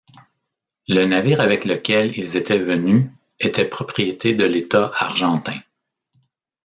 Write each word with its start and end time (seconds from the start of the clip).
Le 0.87 1.05
navire 1.05 1.41
avec 1.41 1.63
lequel 1.63 2.17
ils 2.17 2.35
étaient 2.35 2.57
venus 2.57 3.07
était 3.39 3.65
propriété 3.65 4.33
de 4.33 4.45
l’État 4.45 4.91
argentin. 4.95 5.59